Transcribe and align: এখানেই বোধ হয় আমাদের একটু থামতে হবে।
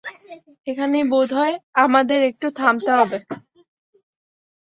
এখানেই 0.67 1.05
বোধ 1.11 1.29
হয় 1.33 1.55
আমাদের 1.75 2.19
একটু 2.29 2.47
থামতে 2.59 2.91
হবে। 2.99 3.17